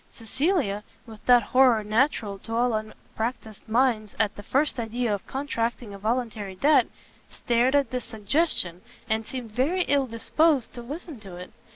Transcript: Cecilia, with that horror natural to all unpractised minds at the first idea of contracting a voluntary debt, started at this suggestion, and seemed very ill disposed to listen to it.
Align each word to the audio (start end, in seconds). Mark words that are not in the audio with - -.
Cecilia, 0.11 0.83
with 1.05 1.23
that 1.27 1.43
horror 1.43 1.83
natural 1.83 2.39
to 2.39 2.55
all 2.55 2.73
unpractised 2.73 3.69
minds 3.69 4.15
at 4.19 4.35
the 4.35 4.41
first 4.41 4.79
idea 4.79 5.13
of 5.13 5.27
contracting 5.27 5.93
a 5.93 5.99
voluntary 5.99 6.55
debt, 6.55 6.87
started 7.29 7.75
at 7.75 7.91
this 7.91 8.05
suggestion, 8.05 8.81
and 9.07 9.27
seemed 9.27 9.51
very 9.51 9.83
ill 9.83 10.07
disposed 10.07 10.73
to 10.73 10.81
listen 10.81 11.19
to 11.19 11.35
it. 11.35 11.51